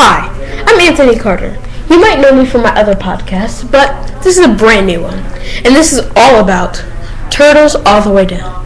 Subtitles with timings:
[0.00, 1.56] Hi, I'm Anthony Carter.
[1.88, 5.18] You might know me from my other podcasts, but this is a brand new one,
[5.18, 6.84] and this is all about
[7.30, 8.64] turtles all the way down.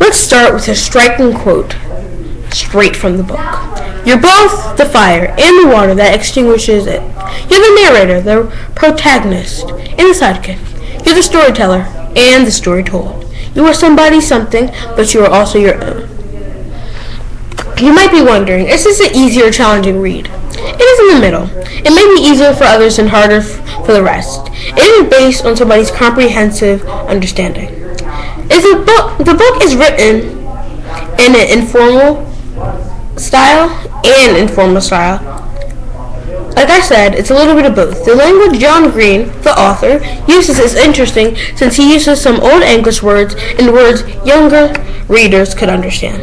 [0.00, 1.76] Let's start with a striking quote
[2.50, 3.38] straight from the book.
[4.06, 7.02] You're both the fire and the water that extinguishes it.
[7.50, 10.58] You're the narrator, the protagonist, and the sidekick.
[11.04, 11.82] You're the storyteller
[12.16, 13.32] and the story told.
[13.54, 16.17] You are somebody something, but you are also your own.
[17.80, 20.28] You might be wondering, is this an easy or challenging read?
[20.50, 21.48] It is in the middle.
[21.86, 24.48] It may be easier for others and harder for the rest.
[24.50, 27.68] It is based on somebody's comprehensive understanding.
[28.50, 30.38] Is the book the book is written
[31.20, 32.26] in an informal
[33.16, 33.70] style
[34.04, 35.18] and informal style.
[36.56, 38.04] Like I said, it's a little bit of both.
[38.04, 43.02] The language John Green, the author, uses is interesting since he uses some old English
[43.02, 44.74] words and words younger
[45.08, 46.20] readers could understand.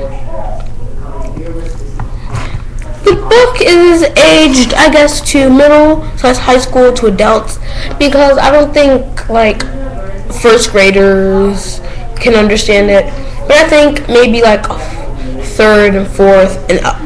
[3.05, 7.60] The book is aged, I guess, to middle slash high school to adults
[7.99, 9.62] because I don't think like
[10.41, 11.82] first graders
[12.15, 13.05] can understand it.
[13.48, 14.65] But I think maybe like
[15.57, 17.01] third and fourth and up.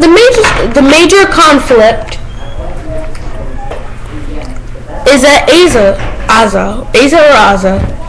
[0.00, 2.16] The major the major conflict
[5.12, 5.96] is that Asa
[6.28, 7.99] Asa Asa or Asa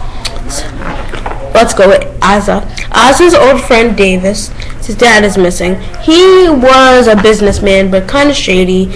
[1.54, 2.68] Let's go with Asa.
[2.92, 4.50] Asa's old friend Davis,
[4.86, 5.80] his dad is missing.
[6.02, 8.94] He was a businessman, but kind of shady,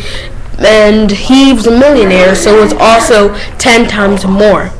[0.60, 4.72] and he was a millionaire, so was also ten times more.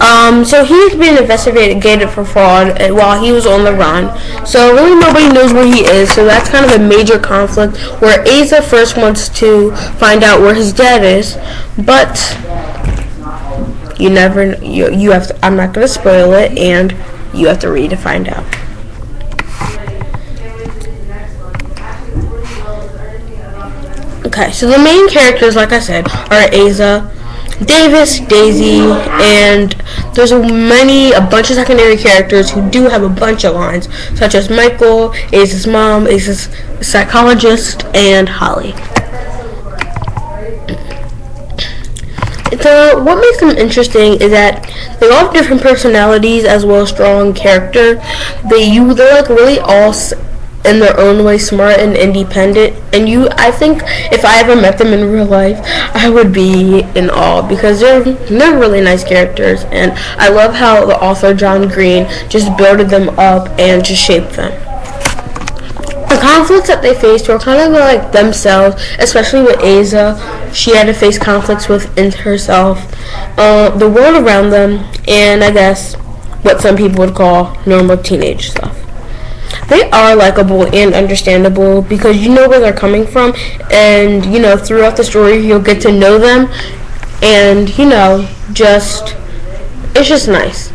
[0.00, 4.16] Um, so he's being investigated for fraud while he was on the run.
[4.46, 6.12] So really nobody knows where he is.
[6.12, 10.54] So that's kind of a major conflict where Asa first wants to find out where
[10.54, 11.36] his dad is,
[11.84, 12.16] but
[13.98, 16.92] you never you you have to, I'm not going to spoil it and
[17.34, 18.44] you have to read to find out.
[24.26, 27.10] Okay, so the main characters, like I said, are Asa,
[27.64, 29.72] Davis, Daisy, and
[30.14, 34.34] there's many, a bunch of secondary characters who do have a bunch of lines, such
[34.34, 36.48] as Michael, Asa's mom, Asa's
[36.80, 38.74] psychologist, and Holly.
[42.58, 44.64] The, what makes them interesting is that
[45.00, 47.94] they all have different personalities as well as strong character.
[48.50, 49.92] They you they're like really all
[50.64, 53.82] in their own way smart and independent and you I think
[54.12, 55.58] if I ever met them in real life
[55.94, 60.84] I would be in awe because they're they're really nice characters and I love how
[60.84, 64.67] the author John Green just built them up and just shaped them.
[66.08, 70.16] The conflicts that they faced were kind of like themselves, especially with Asa.
[70.54, 72.78] She had to face conflicts within herself,
[73.38, 75.94] uh, the world around them, and I guess
[76.42, 78.74] what some people would call normal teenage stuff.
[79.68, 83.34] They are likable and understandable because you know where they're coming from,
[83.70, 86.48] and you know throughout the story you'll get to know them,
[87.22, 89.14] and you know just
[89.94, 90.72] it's just nice.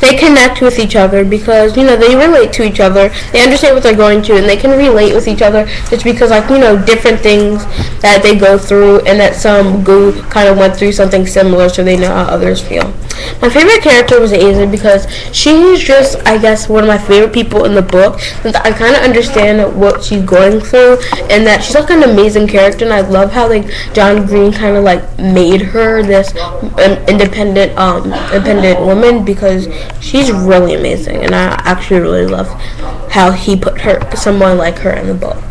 [0.00, 3.10] They connect with each other because you know they relate to each other.
[3.32, 6.30] They understand what they're going through, and they can relate with each other just because
[6.30, 7.64] like you know different things
[8.00, 11.84] that they go through and that some go kind of went through something similar so
[11.84, 12.92] they know how others feel
[13.40, 17.64] my favorite character was Asa because she's just I guess one of my favorite people
[17.64, 20.98] in the book I kind of understand what she's going through
[21.30, 24.76] and that she's like an amazing character and I love how like John Green kind
[24.76, 29.68] of like made her this um, independent um independent woman because
[30.00, 32.48] she's really amazing, and I actually really love
[33.10, 35.42] how he put her, someone like her, in the book.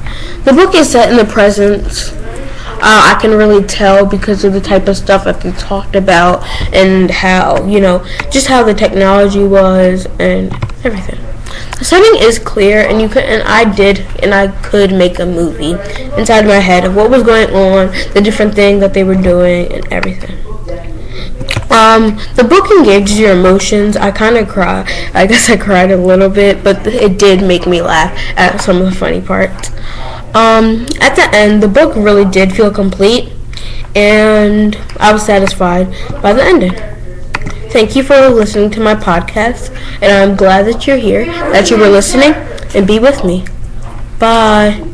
[0.46, 2.16] The book is set in the present.
[2.82, 6.44] Uh, I can really tell because of the type of stuff that they talked about
[6.74, 10.54] and how, you know, just how the technology was and
[10.86, 11.20] everything.
[11.78, 15.26] The setting is clear, and you could, and I did, and I could make a
[15.26, 15.72] movie
[16.18, 19.72] inside my head of what was going on, the different things that they were doing,
[19.74, 20.38] and everything.
[21.72, 23.96] Um, the book engages your emotions.
[23.96, 24.86] I kind of cry.
[25.14, 28.82] I guess I cried a little bit, but it did make me laugh at some
[28.82, 29.70] of the funny parts.
[30.34, 33.32] Um, at the end, the book really did feel complete,
[33.96, 35.92] and I was satisfied
[36.22, 36.74] by the ending.
[37.72, 39.70] Thank you for listening to my podcast,
[40.02, 42.34] and I'm glad that you're here, that you were listening,
[42.76, 43.46] and be with me.
[44.20, 44.89] Bye.